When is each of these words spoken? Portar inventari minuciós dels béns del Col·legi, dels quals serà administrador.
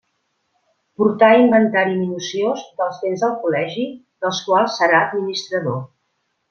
Portar 1.01 1.29
inventari 1.41 1.93
minuciós 1.99 2.65
dels 2.81 2.99
béns 3.05 3.27
del 3.27 3.39
Col·legi, 3.45 3.87
dels 4.25 4.45
quals 4.49 4.83
serà 4.83 5.07
administrador. 5.11 5.83